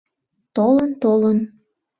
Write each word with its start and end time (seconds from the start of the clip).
—Толын, 0.55 0.91
толын. 1.03 1.37